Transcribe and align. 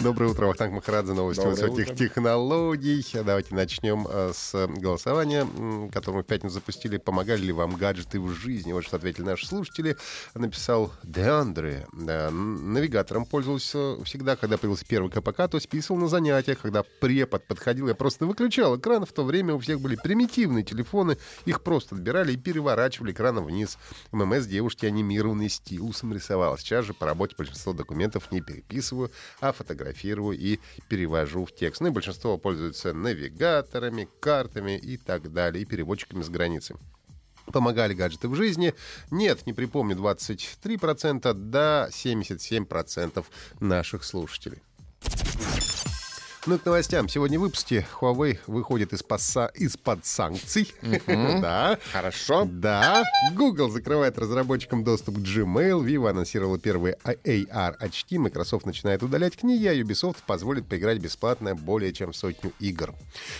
Доброе 0.00 0.30
утро, 0.30 0.46
Вахтанг 0.46 0.72
Махарадзе, 0.72 1.12
новости 1.12 1.42
Доброе 1.42 1.56
высоких 1.56 1.86
утро. 1.88 1.94
технологий. 1.94 3.04
Давайте 3.22 3.54
начнем 3.54 4.06
э, 4.08 4.32
с 4.34 4.66
голосования, 4.66 5.40
м, 5.42 5.90
которое 5.90 6.18
мы 6.18 6.22
в 6.22 6.26
пятницу 6.26 6.54
запустили. 6.54 6.96
Помогали 6.96 7.42
ли 7.42 7.52
вам 7.52 7.76
гаджеты 7.76 8.18
в 8.18 8.30
жизни? 8.30 8.72
Вот 8.72 8.82
что 8.86 8.96
ответили 8.96 9.26
наши 9.26 9.46
слушатели. 9.46 9.98
Написал 10.34 10.90
Деандре. 11.02 11.86
Навигатором 11.92 13.26
пользовался 13.26 14.02
всегда, 14.04 14.36
когда 14.36 14.56
появился 14.56 14.86
первый 14.86 15.10
КПК, 15.10 15.46
то 15.48 15.60
списывал 15.60 16.00
на 16.00 16.08
занятиях. 16.08 16.60
Когда 16.60 16.82
препод 17.00 17.46
подходил, 17.46 17.88
я 17.88 17.94
просто 17.94 18.24
выключал 18.24 18.78
экран. 18.78 19.04
В 19.04 19.12
то 19.12 19.22
время 19.22 19.52
у 19.54 19.58
всех 19.58 19.82
были 19.82 19.96
примитивные 19.96 20.64
телефоны. 20.64 21.18
Их 21.44 21.62
просто 21.62 21.94
отбирали 21.94 22.32
и 22.32 22.36
переворачивали 22.38 23.12
экраном 23.12 23.44
вниз. 23.44 23.76
ММС 24.12 24.46
девушки 24.46 24.86
анимированный 24.86 25.50
стилусом 25.50 26.14
рисовал. 26.14 26.56
Сейчас 26.56 26.86
же 26.86 26.94
по 26.94 27.04
работе 27.04 27.34
большинство 27.36 27.74
документов 27.74 28.32
не 28.32 28.40
переписываю, 28.40 29.10
а 29.42 29.52
фотографирую 29.52 29.89
и 30.32 30.60
перевожу 30.88 31.44
в 31.44 31.54
текст. 31.54 31.80
Ну 31.80 31.88
и 31.88 31.90
большинство 31.90 32.38
пользуются 32.38 32.92
навигаторами, 32.92 34.08
картами 34.20 34.76
и 34.78 34.96
так 34.96 35.32
далее, 35.32 35.62
и 35.62 35.66
переводчиками 35.66 36.22
с 36.22 36.28
границы. 36.28 36.76
Помогали 37.52 37.94
гаджеты 37.94 38.28
в 38.28 38.34
жизни? 38.34 38.74
Нет, 39.10 39.46
не 39.46 39.52
припомню, 39.52 39.96
23%, 39.96 41.32
да, 41.34 41.88
77% 41.90 43.24
наших 43.60 44.04
слушателей. 44.04 44.62
Ну 46.46 46.54
и 46.54 46.58
к 46.58 46.64
новостям. 46.64 47.06
Сегодня 47.06 47.38
в 47.38 47.42
выпуске 47.42 47.86
Huawei 48.00 48.38
выходит 48.46 48.94
из-под, 48.94 49.20
из-под 49.56 50.06
санкций. 50.06 50.72
Да. 51.40 51.78
Хорошо. 51.92 52.46
Да, 52.50 53.04
Google 53.34 53.68
закрывает 53.68 54.18
разработчикам 54.18 54.84
доступ 54.84 55.16
к 55.16 55.18
Gmail, 55.18 55.84
Vivo 55.84 56.08
анонсировала 56.08 56.58
первые 56.58 56.96
AR 57.04 57.74
очки, 57.78 58.18
Microsoft 58.18 58.66
начинает 58.66 59.02
удалять 59.02 59.36
книги, 59.36 59.66
а 59.66 59.74
Ubisoft 59.74 60.18
позволит 60.26 60.66
поиграть 60.66 60.98
бесплатно 60.98 61.54
более 61.54 61.92
чем 61.92 62.12
в 62.12 62.16
сотню 62.16 62.52
игр. 62.58 62.94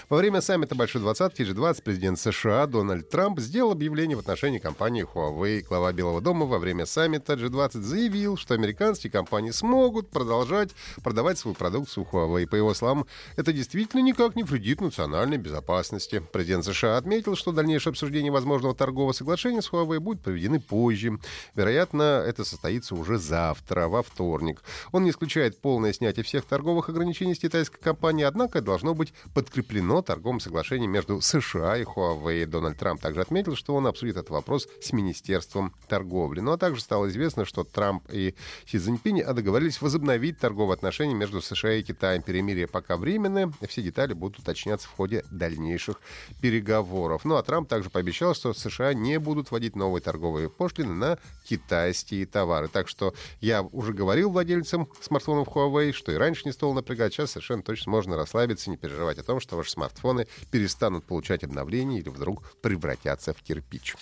Во 0.08 0.18
время 0.18 0.40
саммита 0.40 0.74
Большой 0.74 1.00
двадцатки 1.00 1.42
G20 1.42 1.82
президент 1.82 2.18
США 2.18 2.66
Дональд 2.66 3.08
Трамп 3.08 3.40
сделал 3.40 3.72
объявление 3.72 4.16
в 4.16 4.20
отношении 4.20 4.58
компании 4.58 5.06
Huawei. 5.06 5.64
Глава 5.66 5.92
Белого 5.92 6.20
дома 6.20 6.46
во 6.46 6.58
время 6.58 6.86
саммита 6.86 7.34
G20 7.34 7.80
заявил, 7.80 8.36
что 8.36 8.54
американские 8.54 9.10
компании 9.10 9.52
смогут 9.52 10.10
продолжать 10.10 10.70
продавать 11.02 11.38
свою 11.38 11.54
продукцию 11.54 12.06
Huawei. 12.10 12.46
По 12.46 12.56
его 12.56 12.74
словам, 12.74 12.89
это 13.36 13.52
действительно 13.52 14.00
никак 14.00 14.36
не 14.36 14.42
вредит 14.42 14.80
национальной 14.80 15.38
безопасности. 15.38 16.22
Президент 16.32 16.64
США 16.64 16.96
отметил, 16.96 17.36
что 17.36 17.52
дальнейшее 17.52 17.90
обсуждение 17.90 18.32
возможного 18.32 18.74
торгового 18.74 19.12
соглашения 19.12 19.62
с 19.62 19.70
Huawei 19.70 19.98
будет 19.98 20.22
проведены 20.22 20.60
позже. 20.60 21.18
Вероятно, 21.54 22.22
это 22.26 22.44
состоится 22.44 22.94
уже 22.94 23.18
завтра, 23.18 23.88
во 23.88 24.02
вторник. 24.02 24.62
Он 24.92 25.04
не 25.04 25.10
исключает 25.10 25.60
полное 25.60 25.92
снятие 25.92 26.24
всех 26.24 26.44
торговых 26.44 26.88
ограничений 26.88 27.34
с 27.34 27.38
китайской 27.38 27.80
компанией, 27.80 28.26
однако 28.26 28.60
должно 28.60 28.94
быть 28.94 29.12
подкреплено 29.34 30.02
торговым 30.02 30.40
соглашением 30.40 30.90
между 30.90 31.20
США 31.20 31.76
и 31.76 31.84
Huawei. 31.84 32.46
Дональд 32.46 32.78
Трамп 32.78 33.00
также 33.00 33.20
отметил, 33.20 33.56
что 33.56 33.74
он 33.74 33.86
обсудит 33.86 34.16
этот 34.16 34.30
вопрос 34.30 34.68
с 34.80 34.92
Министерством 34.92 35.74
торговли. 35.88 36.40
Ну 36.40 36.52
а 36.52 36.58
также 36.58 36.80
стало 36.80 37.08
известно, 37.08 37.44
что 37.44 37.64
Трамп 37.64 38.04
и 38.12 38.34
Си 38.66 38.78
Цзиньпинь 38.78 39.22
договорились 39.22 39.80
возобновить 39.80 40.38
торговые 40.38 40.74
отношения 40.74 41.14
между 41.14 41.40
США 41.40 41.74
и 41.74 41.82
Китаем. 41.82 42.22
Перемирие 42.22 42.66
пока 42.66 42.79
временное, 42.88 43.52
все 43.68 43.82
детали 43.82 44.12
будут 44.12 44.40
уточняться 44.40 44.88
в 44.88 44.92
ходе 44.92 45.24
дальнейших 45.30 46.00
переговоров. 46.40 47.24
Ну 47.24 47.36
а 47.36 47.42
Трамп 47.42 47.68
также 47.68 47.90
пообещал, 47.90 48.34
что 48.34 48.52
США 48.52 48.94
не 48.94 49.18
будут 49.18 49.50
вводить 49.50 49.76
новые 49.76 50.02
торговые 50.02 50.50
пошлины 50.50 50.94
на 50.94 51.18
китайские 51.44 52.26
товары. 52.26 52.68
Так 52.68 52.88
что 52.88 53.14
я 53.40 53.62
уже 53.62 53.92
говорил 53.92 54.30
владельцам 54.30 54.88
смартфонов 55.00 55.48
Huawei, 55.48 55.92
что 55.92 56.12
и 56.12 56.16
раньше 56.16 56.42
не 56.44 56.52
стоило 56.52 56.74
напрягать, 56.74 57.12
сейчас 57.12 57.32
совершенно 57.32 57.62
точно 57.62 57.92
можно 57.92 58.16
расслабиться 58.16 58.66
и 58.66 58.70
не 58.70 58.76
переживать 58.76 59.18
о 59.18 59.22
том, 59.22 59.40
что 59.40 59.56
ваши 59.56 59.70
смартфоны 59.70 60.26
перестанут 60.50 61.04
получать 61.04 61.44
обновления 61.44 61.98
или 61.98 62.08
вдруг 62.08 62.42
превратятся 62.60 63.34
в 63.34 63.42
кирпич. 63.42 63.96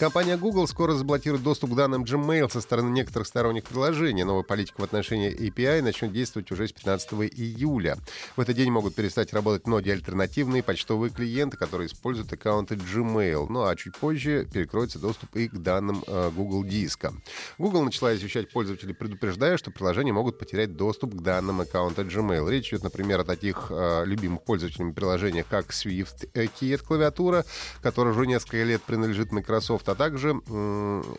Компания 0.00 0.38
Google 0.38 0.66
скоро 0.66 0.94
заблокирует 0.94 1.42
доступ 1.42 1.72
к 1.72 1.74
данным 1.74 2.04
Gmail 2.04 2.50
со 2.50 2.62
стороны 2.62 2.88
некоторых 2.88 3.28
сторонних 3.28 3.64
приложений. 3.64 4.24
Новая 4.24 4.44
политика 4.44 4.80
в 4.80 4.84
отношении 4.84 5.30
API 5.30 5.82
начнет 5.82 6.10
действовать 6.10 6.50
уже 6.50 6.68
с 6.68 6.72
15 6.72 7.12
июля. 7.36 7.98
В 8.34 8.40
этот 8.40 8.56
день 8.56 8.70
могут 8.70 8.94
перестать 8.94 9.34
работать 9.34 9.66
многие 9.66 9.92
альтернативные 9.92 10.62
почтовые 10.62 11.10
клиенты, 11.10 11.58
которые 11.58 11.88
используют 11.88 12.32
аккаунты 12.32 12.76
Gmail. 12.76 13.48
Ну 13.50 13.66
а 13.66 13.76
чуть 13.76 13.94
позже 13.94 14.48
перекроется 14.50 14.98
доступ 14.98 15.36
и 15.36 15.48
к 15.48 15.58
данным 15.58 16.02
э, 16.06 16.30
Google 16.34 16.64
диска. 16.64 17.12
Google 17.58 17.82
начала 17.82 18.16
извещать 18.16 18.50
пользователей, 18.50 18.94
предупреждая, 18.94 19.58
что 19.58 19.70
приложения 19.70 20.14
могут 20.14 20.38
потерять 20.38 20.76
доступ 20.76 21.14
к 21.14 21.20
данным 21.20 21.60
аккаунта 21.60 22.02
Gmail. 22.04 22.50
Речь 22.50 22.70
идет, 22.70 22.84
например, 22.84 23.20
о 23.20 23.24
таких 23.24 23.66
э, 23.68 24.04
любимых 24.06 24.44
пользователями 24.44 24.92
приложениях, 24.92 25.44
как 25.46 25.72
Swift 25.72 26.30
э, 26.32 26.46
Key 26.46 26.74
от 26.74 26.80
клавиатура, 26.80 27.44
которая 27.82 28.14
уже 28.14 28.26
несколько 28.26 28.64
лет 28.64 28.80
принадлежит 28.80 29.30
Microsoft, 29.30 29.89
а 29.90 29.94
также 29.94 30.40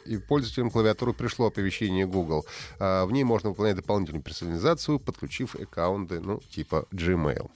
и 0.05 0.17
пользователям 0.17 0.71
клавиатуры 0.71 1.13
пришло 1.13 1.47
оповещение 1.47 2.05
Google. 2.05 2.45
А, 2.79 3.05
В 3.05 3.11
ней 3.11 3.23
можно 3.23 3.49
выполнять 3.49 3.75
дополнительную 3.75 4.23
персонализацию, 4.23 4.99
подключив 4.99 5.55
аккаунты, 5.55 6.19
ну, 6.19 6.39
типа 6.49 6.85
Gmail. 6.91 7.49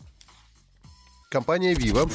Компания 1.29 1.73
Vivo 1.73 2.09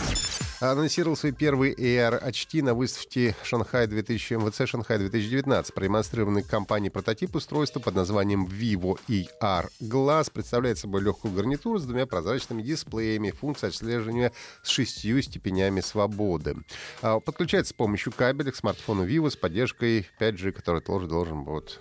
анонсировал 0.60 1.16
свои 1.16 1.32
первые 1.32 1.75
AR-очки 1.75 2.60
на 2.60 2.75
выставке 2.75 3.34
Шанхай 3.43 3.87
2000, 3.87 4.34
МВЦ 4.34 4.69
Шанхай 4.69 4.98
2019. 4.98 5.75
Продемонстрированный 5.75 6.43
компанией 6.43 6.91
прототип 6.91 7.34
устройства 7.34 7.81
под 7.81 7.94
названием 7.94 8.47
Vivo 8.47 8.98
ER 9.09 9.69
Glass 9.81 10.31
представляет 10.31 10.78
собой 10.78 11.00
легкую 11.00 11.32
гарнитуру 11.34 11.78
с 11.78 11.84
двумя 11.84 12.06
прозрачными 12.06 12.62
дисплеями, 12.62 13.31
функция 13.31 13.69
отслеживания 13.69 14.32
с 14.62 14.69
шестью 14.69 15.22
степенями 15.22 15.81
свободы. 15.81 16.56
А, 17.00 17.21
Подключается 17.21 17.71
с 17.71 17.75
помощью 17.75 18.12
кабеля 18.12 18.53
к 18.53 18.56
смартфону 18.56 19.06
Vivo 19.06 19.31
с 19.31 19.37
поддержкой 19.37 20.06
5G, 20.21 20.53
который 20.53 20.82
тоже 20.82 21.06
должен 21.06 21.44
вот 21.44 21.78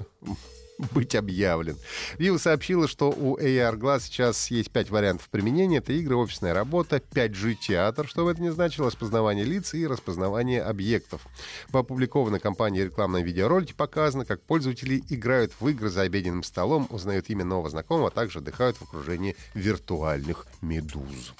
быть 0.93 1.15
объявлен. 1.15 1.77
Vivo 2.17 2.39
сообщила, 2.39 2.87
что 2.87 3.09
у 3.09 3.37
AR 3.37 3.77
Glass 3.77 4.01
сейчас 4.01 4.49
есть 4.49 4.71
пять 4.71 4.89
вариантов 4.89 5.29
применения. 5.29 5.77
Это 5.77 5.93
игры, 5.93 6.15
офисная 6.15 6.53
работа, 6.53 7.01
5G 7.11 7.55
театр, 7.55 8.07
что 8.07 8.25
бы 8.25 8.31
это 8.31 8.41
ни 8.41 8.49
значило, 8.49 8.87
распознавание 8.87 9.45
лиц 9.45 9.73
и 9.73 9.85
распознавание 9.85 10.61
объектов. 10.63 11.21
В 11.69 11.77
опубликованной 11.77 12.39
компанией 12.39 12.85
рекламном 12.85 13.23
видеоролике 13.23 13.73
показано, 13.73 14.25
как 14.25 14.41
пользователи 14.41 15.03
играют 15.09 15.51
в 15.59 15.67
игры 15.67 15.89
за 15.89 16.01
обеденным 16.01 16.43
столом, 16.43 16.87
узнают 16.89 17.29
имя 17.29 17.43
нового 17.43 17.69
знакомого, 17.69 18.07
а 18.07 18.11
также 18.11 18.39
отдыхают 18.39 18.77
в 18.77 18.83
окружении 18.83 19.35
виртуальных 19.53 20.47
медуз. 20.61 21.33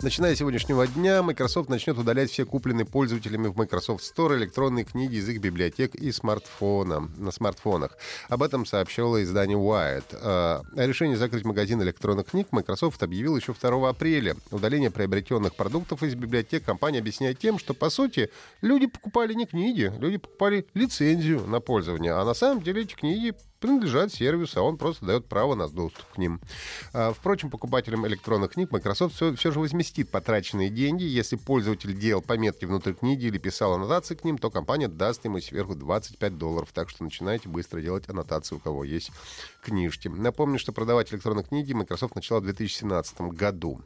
Начиная 0.00 0.36
с 0.36 0.38
сегодняшнего 0.38 0.86
дня, 0.86 1.24
Microsoft 1.24 1.68
начнет 1.68 1.98
удалять 1.98 2.30
все 2.30 2.46
купленные 2.46 2.86
пользователями 2.86 3.48
в 3.48 3.56
Microsoft 3.56 4.04
Store 4.04 4.36
электронные 4.36 4.84
книги 4.84 5.16
из 5.16 5.28
их 5.28 5.40
библиотек 5.40 5.96
и 5.96 6.12
смартфона, 6.12 7.10
на 7.16 7.32
смартфонах. 7.32 7.98
Об 8.28 8.44
этом 8.44 8.64
сообщало 8.64 9.20
издание 9.24 9.58
Wired. 9.58 10.04
А, 10.12 10.62
О 10.76 10.86
решении 10.86 11.16
закрыть 11.16 11.44
магазин 11.44 11.82
электронных 11.82 12.26
книг 12.26 12.46
Microsoft 12.52 13.02
объявил 13.02 13.36
еще 13.36 13.52
2 13.60 13.88
апреля. 13.88 14.36
Удаление 14.52 14.92
приобретенных 14.92 15.56
продуктов 15.56 16.04
из 16.04 16.14
библиотек 16.14 16.64
компания 16.64 17.00
объясняет 17.00 17.40
тем, 17.40 17.58
что, 17.58 17.74
по 17.74 17.90
сути, 17.90 18.30
люди 18.62 18.86
покупали 18.86 19.34
не 19.34 19.46
книги, 19.46 19.92
люди 19.98 20.18
покупали 20.18 20.64
лицензию 20.74 21.44
на 21.48 21.58
пользование, 21.58 22.12
а 22.12 22.24
на 22.24 22.34
самом 22.34 22.62
деле 22.62 22.82
эти 22.82 22.94
книги 22.94 23.34
принадлежат 23.60 24.12
сервису, 24.12 24.60
а 24.60 24.62
он 24.62 24.76
просто 24.76 25.04
дает 25.04 25.26
право 25.26 25.54
на 25.54 25.68
доступ 25.68 26.04
к 26.14 26.18
ним. 26.18 26.40
А, 26.92 27.12
Впрочем, 27.12 27.50
покупателям 27.50 28.06
электронных 28.06 28.52
книг 28.52 28.70
Microsoft 28.70 29.14
все, 29.14 29.34
все 29.34 29.50
же 29.50 29.60
возместит 29.60 30.10
потраченные 30.10 30.70
деньги. 30.70 31.02
Если 31.02 31.36
пользователь 31.36 31.98
делал 31.98 32.22
пометки 32.22 32.64
внутри 32.64 32.94
книги 32.94 33.26
или 33.26 33.38
писал 33.38 33.74
аннотации 33.74 34.14
к 34.14 34.24
ним, 34.24 34.38
то 34.38 34.50
компания 34.50 34.88
даст 34.88 35.24
ему 35.24 35.40
сверху 35.40 35.74
25 35.74 36.38
долларов. 36.38 36.68
Так 36.72 36.90
что 36.90 37.04
начинайте 37.04 37.48
быстро 37.48 37.80
делать 37.80 38.08
аннотации, 38.08 38.54
у 38.54 38.60
кого 38.60 38.84
есть 38.84 39.10
книжки. 39.62 40.08
Напомню, 40.08 40.58
что 40.58 40.72
продавать 40.72 41.12
электронные 41.12 41.44
книги 41.44 41.72
Microsoft 41.72 42.14
начала 42.14 42.40
в 42.40 42.44
2017 42.44 43.20
году. 43.20 43.80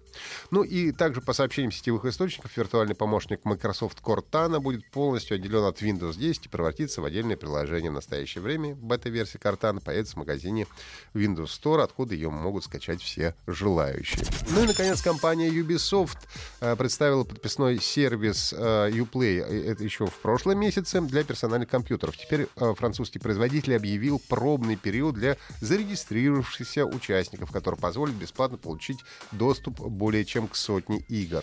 Ну 0.51 0.63
и 0.63 0.93
также 0.93 1.21
по 1.21 1.33
сообщениям 1.33 1.73
сетевых 1.73 2.05
источников, 2.05 2.57
виртуальный 2.57 2.95
помощник 2.95 3.45
Microsoft 3.45 4.01
Cortana 4.01 4.61
будет 4.61 4.91
полностью 4.91 5.37
отделен 5.37 5.65
от 5.65 5.81
Windows 5.81 6.19
10 6.19 6.47
и 6.47 6.49
превратится 6.49 7.01
в 7.01 7.05
отдельное 7.05 7.37
приложение. 7.37 7.91
В 7.91 7.95
настоящее 7.95 8.43
время 8.43 8.75
бета-версия 8.75 9.39
Cortana 9.39 9.62
марта 9.63 9.71
она 9.71 9.81
появится 9.81 10.15
в 10.15 10.19
магазине 10.19 10.67
Windows 11.15 11.47
Store, 11.47 11.83
откуда 11.83 12.15
ее 12.15 12.31
могут 12.31 12.65
скачать 12.65 13.01
все 13.01 13.35
желающие. 13.47 14.25
Ну 14.51 14.65
и, 14.65 14.67
наконец, 14.67 15.01
компания 15.01 15.49
Ubisoft 15.49 16.19
э, 16.61 16.77
представила 16.77 17.25
подписной 17.25 17.81
сервис 17.81 18.53
э, 18.57 18.91
Uplay, 18.91 19.41
это 19.41 19.85
еще 19.85 20.07
в 20.07 20.15
прошлом 20.15 20.59
месяце, 20.59 21.01
для 21.01 21.25
персональных 21.25 21.69
компьютеров. 21.69 22.17
Теперь 22.17 22.49
французский 22.57 23.19
производитель 23.19 23.77
объявил 23.77 24.21
пробный 24.29 24.77
период 24.77 25.15
для 25.15 25.37
зарегистрировавшихся 25.61 26.87
участников, 26.87 27.51
который 27.51 27.79
позволит 27.79 28.15
бесплатно 28.15 28.59
получить 28.59 28.99
доступ 29.33 29.81
более 29.81 30.25
чем 30.25 30.49
к 30.49 30.57
сотне 30.57 31.05
игр. 31.09 31.43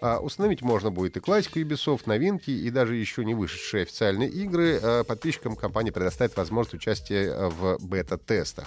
А, 0.00 0.18
установить 0.18 0.62
можно 0.62 0.90
будет 0.90 1.16
и 1.16 1.20
классику 1.20 1.58
Ubisoft, 1.58 2.02
новинки 2.06 2.50
и 2.50 2.70
даже 2.70 2.96
еще 2.96 3.24
не 3.24 3.34
вышедшие 3.34 3.82
официальные 3.82 4.28
игры. 4.30 5.04
Подписчикам 5.06 5.56
компания 5.56 5.92
предоставит 5.92 6.36
возможность 6.36 6.74
участия 6.74 7.48
в 7.58 7.78
бета-тестах. 7.80 8.66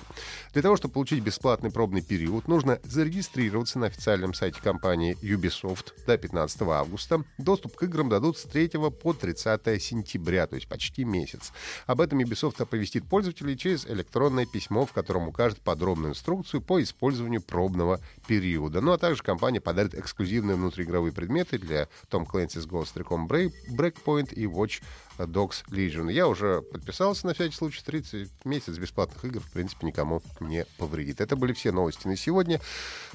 Для 0.53 0.61
того, 0.61 0.75
чтобы 0.77 0.93
получить 0.93 1.23
бесплатный 1.23 1.71
пробный 1.71 2.01
период, 2.01 2.47
нужно 2.47 2.79
зарегистрироваться 2.83 3.79
на 3.79 3.88
официальном 3.88 4.33
сайте 4.33 4.61
компании 4.61 5.17
Ubisoft 5.21 5.93
до 6.05 6.17
15 6.17 6.61
августа. 6.63 7.23
Доступ 7.38 7.75
к 7.75 7.83
играм 7.83 8.09
дадут 8.09 8.38
с 8.38 8.43
3 8.43 8.69
по 9.01 9.13
30 9.13 9.81
сентября, 9.81 10.47
то 10.47 10.55
есть 10.55 10.67
почти 10.67 11.03
месяц. 11.03 11.51
Об 11.88 12.01
этом 12.01 12.19
Ubisoft 12.19 12.61
оповестит 12.61 13.07
пользователей 13.07 13.57
через 13.57 13.85
электронное 13.85 14.45
письмо, 14.45 14.85
в 14.85 14.94
котором 14.94 15.27
укажет 15.27 15.61
подробную 15.61 16.11
инструкцию 16.11 16.61
по 16.61 16.81
использованию 16.81 17.41
пробного 17.41 17.99
периода. 18.27 18.81
Ну 18.81 18.91
а 18.91 18.97
также 18.97 19.23
компания 19.23 19.61
подарит 19.61 19.95
эксклюзивные 19.95 20.55
внутриигровые 20.55 21.13
предметы 21.13 21.57
для 21.57 21.87
Tom 22.09 22.25
Clancy's 22.25 22.67
Ghost 22.67 22.95
Recon 22.95 23.27
Breakpoint 23.27 24.33
и 24.33 24.45
Watch 24.45 24.81
Dogs 25.25 25.63
Legion. 25.69 26.12
Я 26.12 26.27
уже 26.27 26.62
подписался 26.62 27.27
на 27.27 27.33
всякий 27.33 27.56
случай. 27.56 27.81
30 27.83 28.29
месяц 28.45 28.77
бесплатных 28.77 29.23
игр, 29.25 29.39
в 29.39 29.51
принципе, 29.51 29.88
никому 29.88 30.21
не 30.39 30.65
повредит. 30.77 31.21
Это 31.21 31.35
были 31.35 31.53
все 31.53 31.71
новости 31.71 32.07
на 32.07 32.15
сегодня. 32.15 32.59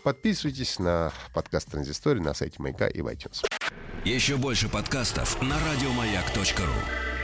Подписывайтесь 0.02 0.78
на 0.78 1.12
подкаст 1.34 1.70
Транзистории 1.70 2.20
на 2.20 2.34
сайте 2.34 2.56
Маяка 2.58 2.86
и 2.86 3.00
в 3.00 3.06
iTunes. 3.06 3.44
Еще 4.04 4.36
больше 4.36 4.68
подкастов 4.68 5.40
на 5.42 5.56
радиомаяк.ру 5.58 7.15